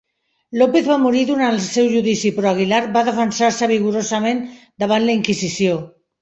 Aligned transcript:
López 0.59 0.85
va 0.91 0.95
morir 1.01 1.19
durant 1.31 1.53
el 1.55 1.59
seu 1.65 1.89
judici 1.91 2.31
però 2.37 2.53
Aguilar 2.53 2.79
va 2.95 3.03
defensar-se 3.11 3.69
vigorosament 3.73 4.43
davant 4.87 5.05
la 5.07 5.17
Inquisició. 5.21 5.79